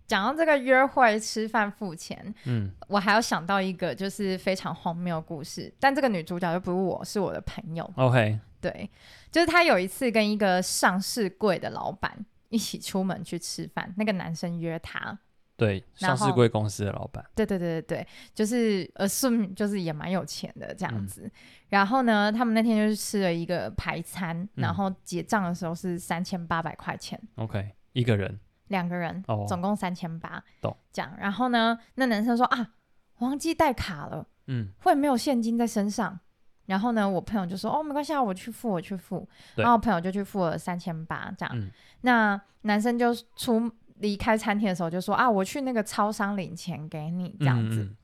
[0.07, 7.91] 讲到这个约会吃饭付钱，嗯，我还要想到一个就是非常荒谬的故事，但这个女主角就不是我，是我的朋友。
[7.97, 8.87] OK，对，
[9.31, 12.23] 就是她有一次跟一个上市柜的老板
[12.55, 15.19] 一起出门去吃饭， 那个男生约他，
[15.57, 21.23] 对，上市贵公司的老板，对对对对对，就是呃，顺就是也蛮有钱的这样子。
[21.25, 21.31] 嗯、
[21.69, 27.21] 然后呢，他们那天就是吃了一个排餐，嗯、然后结账的时候是三千八百块钱。
[27.35, 28.39] OK，一个人。
[28.69, 31.15] 两个人，哦、总共三千八，懂这样。
[31.19, 32.73] 然后呢，那男生说啊，
[33.19, 36.19] 忘记带卡了，嗯，会没有现金在身上。
[36.65, 39.28] 然后呢，我朋友就说哦，没关系啊，我去付，我去付。
[39.56, 41.58] 然后我朋友就去付了三千八，这样。
[41.58, 41.69] 嗯、
[42.01, 47.82] 那男生就出离开餐厅的时候就说啊，我去那个超商领钱给你，这样子。
[47.82, 47.97] 嗯嗯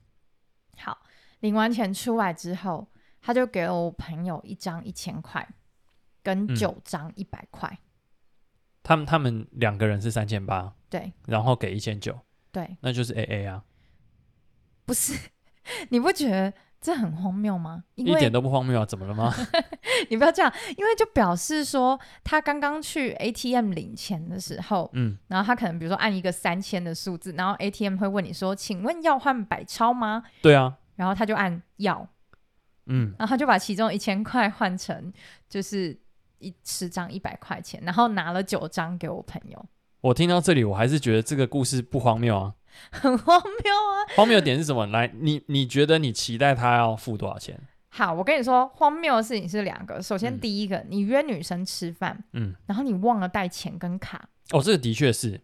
[0.78, 0.98] 好，
[1.40, 2.88] 领完钱出来之后，
[3.20, 5.46] 他就给了我朋友一张一千块，
[6.22, 7.78] 跟九张一百块。
[8.82, 12.18] 他们他们两个人是三千八，对，然后给一千九，
[12.50, 13.64] 对，那就是 A A 啊，
[14.84, 15.30] 不是？
[15.90, 17.84] 你不觉得这很荒谬吗？
[17.94, 19.32] 一点都不荒谬啊，怎么了吗？
[20.10, 30.24] 你不要这样，因为就表示说他刚刚去 A T M 领钱的时候，嗯，然后他可能比如说按一个三千的数字，然后 A T M 会问你说，请问要换百钞吗？
[30.42, 32.06] 对啊，然后他就按要，
[32.86, 35.12] 嗯，然后他就把其中一千块换成
[35.48, 35.98] 就是。
[36.44, 39.64] 一十张一百块钱，然后拿了九张给我朋友。
[40.00, 42.52] 我听到这里，我还是觉得这个故事不荒谬啊，
[42.90, 44.06] 很荒谬啊！
[44.16, 44.86] 荒谬的点是什么？
[44.86, 47.58] 来，你你觉得你期待他要付多少钱？
[47.88, 50.00] 好，我跟你说，荒谬的事情是两个。
[50.00, 54.28] 首先，第一个，嗯、你约女生吃饭，嗯，然后你忘了带钱跟卡。
[54.50, 55.40] 哦，这个的确是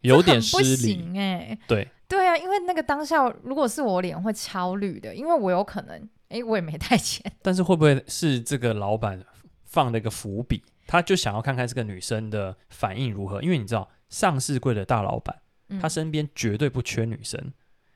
[0.00, 1.58] 有点失礼，哎、欸。
[1.66, 5.96] 对对啊，因为那个当下，如果是我脸会超绿的，因为我有可能，
[6.28, 7.30] 哎、欸，我也没带钱。
[7.42, 9.24] 但是会不会是这个老板？
[9.64, 13.40] 放了一个伏笔，他就想要看看这个女生的反应如何。
[13.40, 15.39] 因为你知道，上市柜的大老板，嗯、
[15.78, 17.52] 他身边绝对不缺女生，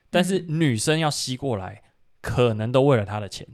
[0.09, 1.89] 但是女生要吸过来，嗯、
[2.21, 3.47] 可能都为了他的钱。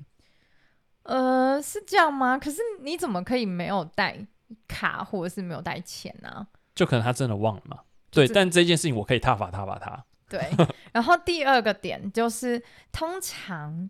[1.03, 2.37] 呃，是这样吗？
[2.37, 4.27] 可是你怎么可以没有带
[4.67, 6.47] 卡，或者是没有带钱呢、啊？
[6.75, 7.79] 就可能他真的忘了嘛。
[8.09, 10.05] 对，但这件事情我可以踏伐踏伐他。
[10.29, 10.49] 对，
[10.91, 13.89] 然后第二个点就是，通常。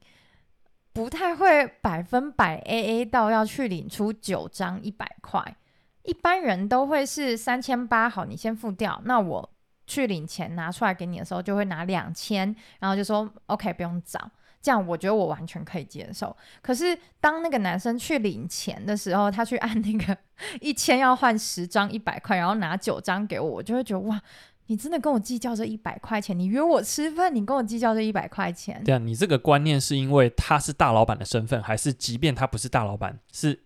[0.94, 5.56] 不太会百分百 AA 到要去领出九张一百块，
[6.04, 9.54] 一般人都会是三千八，好，你先付掉，那我
[9.92, 14.20] 去领钱拿出来给你的时候就会拿两千，然后就说 OK 不用找，
[14.62, 16.36] 这样我觉得我完全可以接受。
[16.62, 20.18] 可是当那个男生去领钱的时候，他去按那个
[20.60, 24.22] 一千要换十张一百块，然后拿九张给我，我就会觉得哇。
[24.68, 26.38] 你真的跟我计较这一百块钱？
[26.38, 28.82] 你约我吃饭，你跟我计较这一百块钱？
[28.86, 33.64] 对啊，你这个观念是因为他是大老板的身份，还是即便他不是大老板，是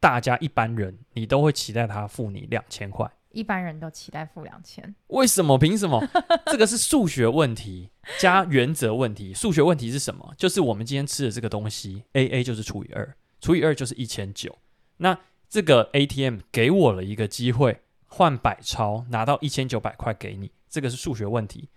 [0.00, 3.06] 大家一般人，你都会期待他付你两千块？
[3.36, 4.94] 一般人都期待付两千？
[5.08, 5.58] 为什么？
[5.58, 6.02] 凭什么？
[6.46, 9.34] 这个是数学问题加原则问题。
[9.34, 10.34] 数学问题是什么？
[10.38, 14.58] 就是我们今天吃的这个东西，AA 就是除以二，除以二就是一千九。
[14.96, 15.18] 那
[15.48, 17.82] 这个 ATM 给我了一个机会。
[18.08, 21.68] 换百钞拿到一千九百块给你，这个是数学问题。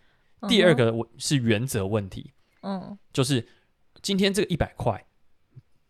[0.42, 0.48] Uh.
[0.48, 2.98] 第二个是原则问题，嗯、uh，huh.
[3.12, 3.46] 就是
[4.04, 5.06] 今天这个一百块，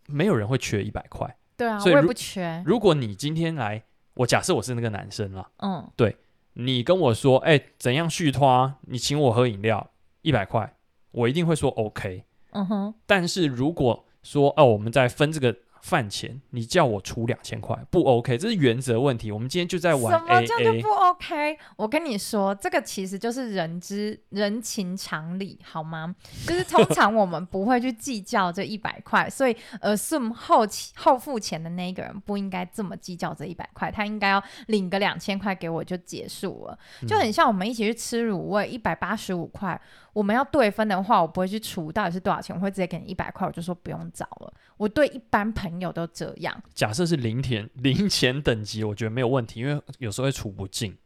[0.07, 1.37] 没有人会缺一百块。
[1.57, 2.63] 对啊，所以我也不缺。
[2.65, 3.83] 如果你今天来，
[4.19, 5.89] 我假设我是那个男生了，嗯、uh，huh.
[5.95, 6.17] 对，
[6.53, 8.73] 你跟我说，哎、欸，怎样续拖？
[8.81, 9.91] 你请我喝饮料，
[10.23, 10.75] 一百块，
[11.11, 12.25] 我一定会说 OK。
[12.51, 12.93] 嗯哼、uh，huh.
[13.05, 15.55] 但是如果说，哦，我们在分这个。
[15.81, 19.31] 饭钱，你叫我出两千块不 OK，这是原则问题。
[19.31, 21.57] 我们今天就在玩 AA，什么叫就不 OK？
[21.75, 26.15] 我跟你说，这个其实就是人之人情常理，好吗？
[26.45, 30.65] 就是通常我们不会去计较这一百块， 所以呃，assume 后
[30.95, 39.79] 后付钱的那一个人不应该这么计较这一百块，他应该要领个两千块给我就结束了，就很像我们一起去吃卤味，一百八十五块。
[40.11, 44.51] 我们要对分的话，我不会去除到底是多少钱，我会直接给你一百块，我就说不用找了。
[44.75, 46.63] 我对一般朋友都这样。
[46.73, 50.97] 假设是零钱 零钱等级，我觉得没有问题，因为有时候会除不尽。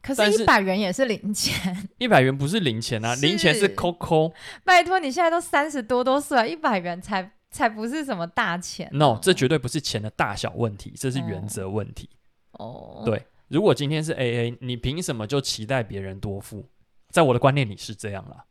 [0.00, 1.88] 可是，一百元也是零钱。
[1.98, 4.32] 一百元不是零钱啊，零钱是扣扣。
[4.64, 8.88] 拜托，你现在都三十多多岁了，一百元才才不是什么大钱。
[8.92, 12.10] No，这绝对不是钱的大小问题，这是原则问题。
[12.52, 16.68] 哦，对，如果今天是 AA，你凭什么就期待别人多付？
[17.10, 18.44] 在我的观念里是这样啦，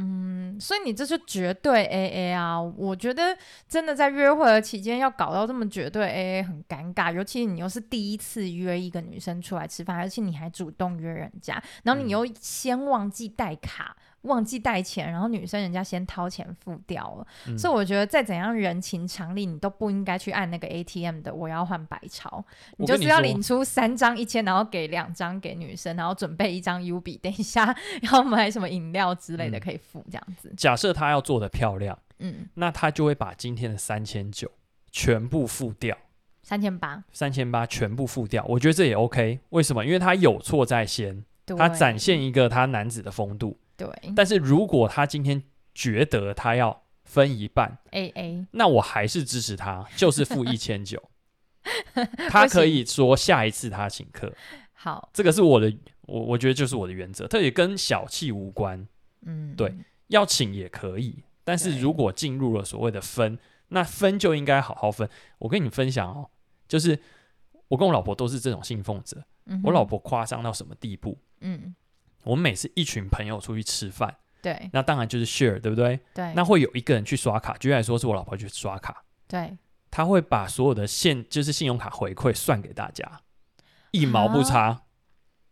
[0.00, 2.60] 嗯，所以你这是绝对 AA 啊！
[2.60, 3.36] 我觉得
[3.68, 13.96] 真的在约会的期间要搞到这么绝对 AA 很尴尬，尤其你又是第一次约一个女生出来吃饭，而且你还主动约人家，然后你又先忘记带卡，
[14.28, 22.44] 忘记带钱，然后女生人家先掏钱付掉了，嗯、所以我觉得再怎样人情常理，你都不应该去按那个 ATM 的我要换白钞，
[22.76, 27.74] 你就是要领出三张一千，然后给两张给女生，然后准备一张 U 币，等一下
[28.12, 30.52] 要买什么饮料之类的可以付这样子。
[30.56, 34.50] 假设他要做的漂亮，嗯，那他就会把今天的三千九
[34.92, 35.96] 全部付掉。
[36.42, 39.40] 三千八，三千八全部付掉，我觉得这也 OK。
[39.50, 39.84] 为什么？
[39.84, 41.22] 因为他有错在先，
[41.58, 43.58] 他展现一个他男子的风度。
[43.78, 43.88] 对。
[44.14, 45.42] 但是如果他今天
[45.74, 51.02] 觉得他要分一半，AA，那我还是支持他， 就是付一千九。
[52.28, 54.30] 他可以说下一次他请客。
[54.72, 58.86] 好，这个是我的，我我觉得就是我的原则，这也跟小气无关。
[59.22, 59.74] 嗯，对，
[60.08, 63.38] 要请也可以，但是如果进入了所谓的分，
[63.68, 65.08] 那分就应该好好分。
[65.38, 66.30] 我跟你分享哦。
[66.68, 66.98] 就是
[67.68, 69.24] 我跟我老婆都是这种信奉者。
[69.46, 71.18] 嗯、我老婆夸张到什么地步？
[71.40, 71.74] 嗯，
[72.24, 75.98] 我们每次一群朋友出去吃饭，对，那当然就是 share，对不对？
[76.14, 76.32] 对。
[76.34, 79.56] 那会有一个人去刷卡，举例来说是我老婆去刷卡，对。
[79.90, 83.20] 他会把所有的现就是信用卡回馈算给大家，
[83.90, 84.82] 一毛不差。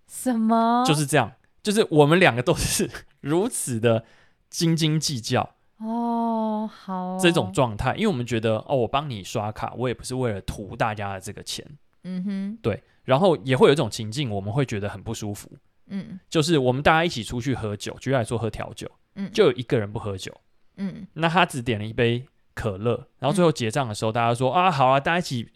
[0.08, 0.84] 什么？
[0.86, 4.04] 就是这样，就是我们两个都是 如此的
[4.50, 5.54] 斤斤计较。
[5.78, 11.66] 哦，好哦，这种状态，因为我们觉得哦，我帮你刷卡，我也不是为了图大家的这个钱，
[12.04, 15.50] 嗯哼，对，然后也会有一种情境，我们会觉得很不舒服，
[15.88, 20.32] 嗯，就是我们大家一起出去喝酒，举例来说喝调酒，嗯，就有一个人不喝酒，
[20.76, 25.48] 嗯，那他只点了一杯可乐，然后最后结账的时候，大家说、嗯、啊，好啊，大家一起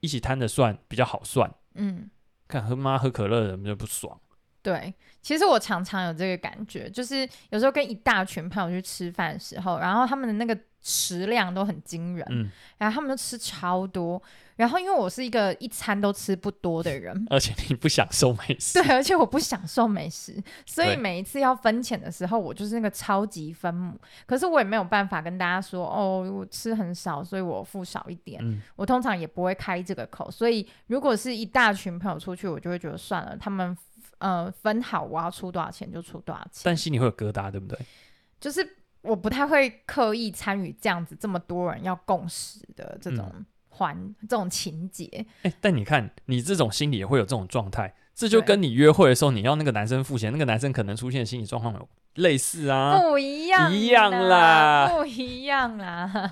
[0.00, 2.10] 一起摊着算比较好算，嗯，
[2.48, 4.20] 看喝妈喝可乐的人就不爽。
[4.62, 14.20] 对，其实我常常有这个感觉，就是有时候跟一大群朋友去吃饭的时候，然后他们的那个食量都很惊人，嗯，然后他们都吃超多，
[14.56, 33.76] 然后因为我是一个一餐都吃不多的人， 而且你不享受美食，对，而且我不享受美食，所以每一次要分钱的时候，我就是那个超级分母，可是我也没有办法跟大家说，哦，我吃很少，所以我付少一点，嗯，我通常也不会开这个口，所以如果是一大群朋友出去，我就会觉得算了，他们。
[34.18, 37.78] 呃，分好我要出多少钱就出多少钱，但心里会有疙瘩，对不对？
[38.38, 38.62] 就是
[39.02, 45.08] 我不太会刻意参与这样子这么多人要共识的这种环、嗯、这种情节。
[45.42, 56.30] 哎、欸，但你看，你这种心里也会有这种状态，这就跟你约会的时候你要那个男生付钱，那个男生可能出现心理状况有类似啊，不一样，一样啦，不一样啦。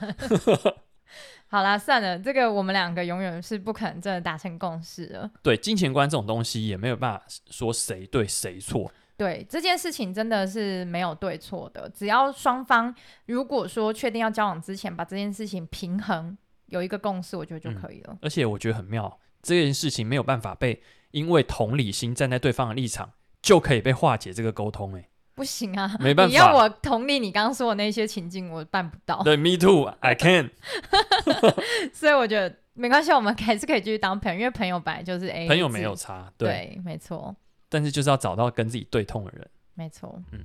[1.51, 5.31] 好啦，算了，这个我们两个永远是不可能真的达成共识了。
[5.43, 8.93] 对，金钱观这种东西也没有办法说谁对谁错。
[9.19, 12.95] 对，这件事情真的是没有对错的，只要双方
[13.27, 18.13] 如果说确定要交往之前把这件事情平衡有一个共识，我觉得就可以了。
[18.13, 23.11] 嗯，而且我觉得很妙，这件事情没有办法被因为同理心站在对方的立场
[23.43, 26.31] 就可以被化解这个沟通，欸，不行啊，没办法。
[26.31, 29.21] 你要我同理你刚刚说的那些情境，我办不到。
[29.25, 30.51] 对，Me too，I can。
[31.93, 37.35] 所以我觉得没关系，我们还是可以继续当朋友，因为朋友本来就是 A，朋友没有差，对，对没错。
[37.69, 40.21] 但是就是要找到跟自己对痛的人，没错。
[40.33, 40.45] 嗯，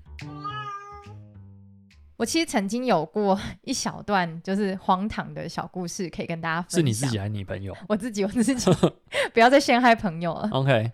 [2.17, 6.77] 我其实曾经有过一小段就是荒唐的小故事，可以跟大家分享。
[6.79, 7.75] 是你自己还是你朋友？
[7.89, 8.71] 我自己，我自己，
[9.33, 10.49] 不要再陷害朋友了。
[10.53, 10.91] OK。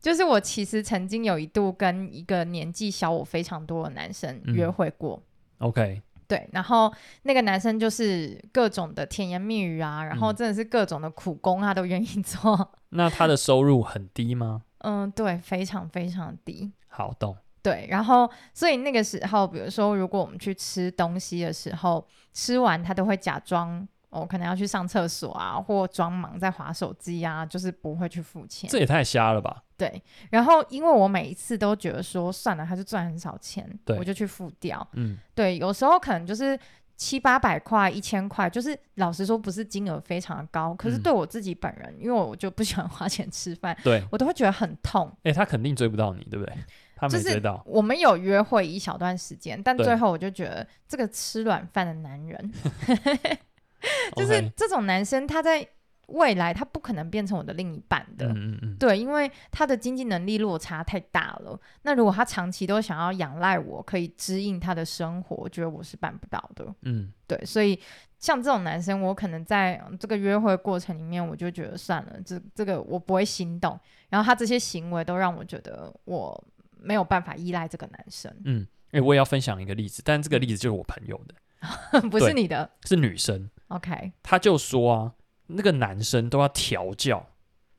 [0.00, 5.22] 就是我其实曾经有一度跟一个年纪小我非常多的男生约会过。
[5.60, 6.92] 嗯、OK，对，然后
[7.22, 12.52] 那个男生就是各种的甜言蜜语啊，然后真的是各种的苦工他都愿意做。
[12.56, 14.62] 嗯、那他的收入很低吗？
[14.82, 16.72] 嗯，对，非常非常低。
[16.88, 17.36] 好懂。
[17.62, 23.86] 对，然后所以那个时候，比如说如果我们去吃东西的时候，吃完他都会假装。
[24.10, 28.68] 我、哦、可能要去上厕所啊，或装忙在划手机啊，就是不会去付钱。
[28.68, 29.62] 这也太瞎了吧？
[29.78, 30.02] 对。
[30.30, 34.86] 然后因为我每一次都觉得说算了，他就赚很少钱，对，我就去付掉。
[34.92, 35.56] 嗯，对。
[35.56, 36.58] 有时候可能就是
[36.96, 45.08] 七八百块、一千块，就是老实说不是金额非常的高，可是对我自己本人，嗯、因为我就不喜欢花钱吃饭，对我都会觉得很痛。
[45.24, 46.54] 哎、欸，他肯定追不到你，对不对？
[46.94, 47.56] 他没追到。
[47.58, 52.52] 就是、我们有约会一小段时间，但最后我就觉得这个吃软饭的男人。
[54.14, 55.66] 就是这种男生，他在
[56.12, 61.58] 未来他不可能变成我的另一半的，嗯嗯嗯，对，因为他的经济能力落差太大了。
[61.82, 66.74] 那如果他长期都想要仰赖我，可以支应他的生活，我觉得我是办不到的。
[66.82, 67.78] 嗯，对，所以
[68.18, 73.78] 像这种男生，我可能在这个约会过程里面，我就觉得算了，这这个我不会心动。
[74.08, 76.44] 然后他这些行为都让我觉得我
[76.78, 78.30] 没有办法依赖这个男生。
[78.44, 81.34] 嗯，哎、欸，我也要分享一个例子，但这个例子就是我朋友的。
[82.10, 83.48] 不是你的，是女生。
[83.68, 85.14] OK，他就说啊，
[85.56, 87.26] 那个男生都要调教，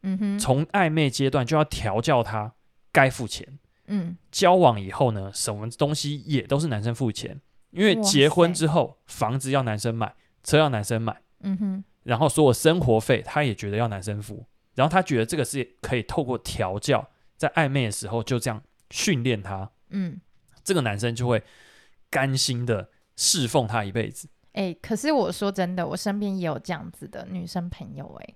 [0.02, 2.54] 嗯哼，从暧昧阶段就要调教他
[2.92, 14.46] 该付钱，嗯，交往以后呢，什么东西也都是男生付钱，因为结婚之后，房子要男生买，车要男生买，嗯哼，然后所有生活费他也觉得要男生付，
[14.76, 20.20] 然后他觉得这个是可以透过调教，在暧昧的时候就这样训练他，嗯，
[20.64, 21.44] 这个男生就会
[22.10, 24.28] 甘心的侍奉他一辈子。
[24.54, 28.36] 哎、欸，可是我说真的，我身边也有这样子的女生朋友、欸，哎。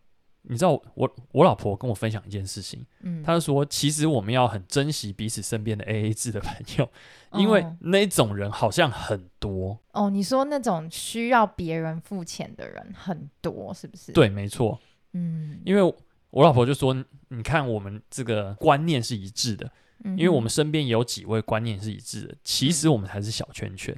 [0.50, 6.86] 你知道我我老婆跟我分享一件事情，嗯，她就说，其实我们要很珍惜彼此身边的 AA 制的朋友，
[7.32, 9.78] 哦，因为那种人好像很多。
[9.92, 14.14] 哦，你说那种需要别人付钱的人很多，是不是？
[14.14, 14.80] 对，没错。
[15.12, 15.82] 嗯，因为
[16.30, 16.96] 我老婆就说，
[17.28, 19.70] 你看我们这个观念是一致的，
[20.06, 23.94] 嗯，因为我们身边也有几位观念是一致的，其实我们才是小圈圈。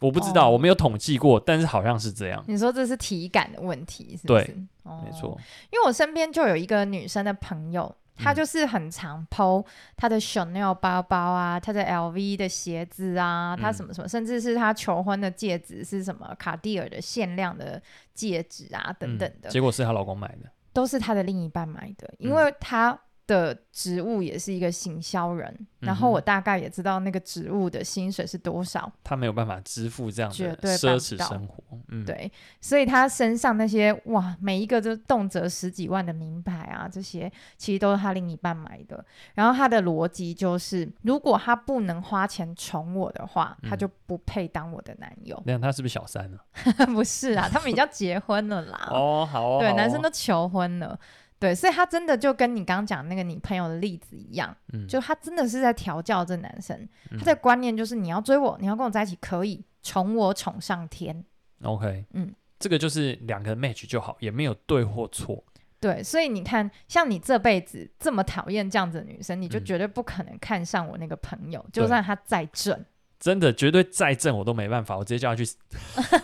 [0.00, 2.42] 我不知道，哦，我没有统计过，但是好像是这样。
[2.46, 4.44] 你说这是体感的问题，是不是？
[4.44, 5.36] 对，哦，没错。
[5.70, 9.64] 因为我身边就有一个女生的朋友，她就是很常 po
[9.96, 17.82] 她的 Chanel 包包啊，她的 LV 的鞋子啊，她什么什么，嗯，甚至是她求婚的戒指是什么卡地尔的限量的
[18.14, 19.48] 戒指啊，等等的。
[19.50, 22.98] 结果是她老公买的，都是她的另一半买的，因为她。
[23.28, 25.46] 的职务也是一个行销人，
[25.82, 28.90] 嗯，然后我大概也知道那个职务的薪水是多少。
[29.04, 39.04] 他没有办法支付这样的奢侈生活，嗯，对，所以他身上那些哇，每一个都动辄十几万的名牌啊，这些其实都是他另一半买的。
[39.34, 45.40] 然后他的逻辑就是，如果他不能花钱宠我的话，嗯，他就不配当我的男友。
[45.44, 46.38] 那他是不是小三呢？
[46.94, 48.88] 不是啊，他们已经结婚了啦。
[48.90, 50.98] 哦，好哦， 对，哦，男生都求婚了。
[51.40, 56.76] 对，所以他真的就跟你刚刚讲那个你朋友的例子一样，嗯，就他真的是在调教这男生，
[57.10, 61.24] 嗯，他的观念就是你要追我，你要跟我在一起，可以宠我宠上天。
[61.62, 65.44] OK，嗯，这个就是两个 match 就好，也没有对或错。
[65.80, 72.84] 对，所以你看，像你这辈子这么讨厌这样子的女生，你就绝对不可能看上我那个朋友，嗯，就算他再正。
[73.20, 75.56] 真的绝对再正我都没办法，我直接叫他去死。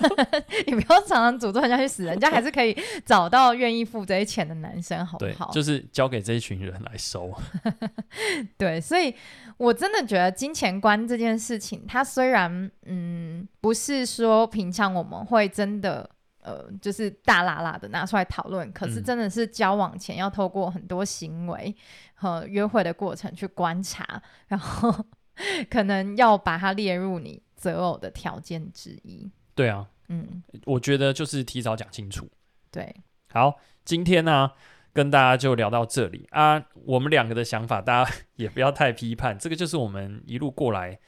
[0.66, 5.51] 你不要常常诅咒人家去死，人家还是可以找到愿意付这些钱的男生，好不好？
[5.51, 7.32] 就是交给这一群人来收。
[8.57, 9.12] 对，所以
[9.57, 16.09] 我真的觉得金钱观这件事情，它虽然嗯不是说平常我们会真的
[16.42, 21.74] 呃就是大喇喇的拿出来讨论，可是真的是交往前要透过很多行为
[22.14, 25.05] 和约会的过程去观察，然后。
[25.70, 29.30] 可能要把它列入你择偶的条件之一。
[29.55, 32.28] 对啊，嗯，我觉得就是提早讲清楚。
[32.70, 32.94] 对，
[33.32, 34.52] 好，今天呢、啊，
[34.92, 36.64] 跟大家就聊到这里啊。
[36.84, 40.98] 我们两个的想法，大家 也不要太批判，这个就是我们一路过来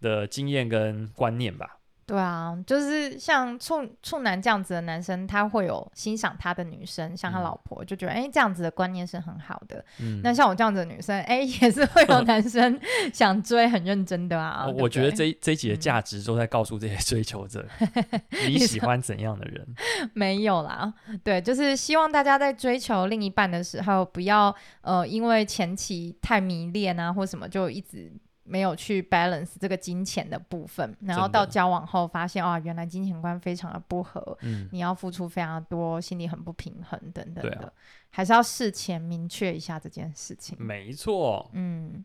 [0.00, 1.78] 的经验跟观念吧。
[2.06, 9.82] 对啊，就是像处处男这样子的男生，他会有欣赏他的女生，像他老婆，嗯、就觉得哎、欸，这样子的观念是很好的。
[10.00, 12.78] 嗯， 那像我这样子的女生，哎、欸， 也是会有男生
[13.12, 14.66] 想追，很认真的啊。
[14.66, 19.66] 我觉得这这一集的价值都在告诉这些追求者，嗯、你喜欢怎样的人？
[20.12, 20.92] 没有啦，
[21.22, 28.12] 对，就是希望大家在追求另一半的时候，不要呃，因为前期太迷恋啊，或什么，就一直。
[28.44, 37.72] 没有去 balance 这个金钱的部分，然后到交往后发现，哦，原来金钱观非常的不合，嗯，你要付出非常多，心里很不平衡等等的，啊、
[38.10, 40.56] 还是要事前明确一下这件事情。
[40.60, 42.04] 没错，嗯，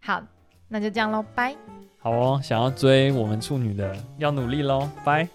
[0.00, 0.22] 好，
[0.68, 1.56] 那就这样喽，拜。
[1.98, 5.28] 好哦，想要追我们处女的要努力喽，拜。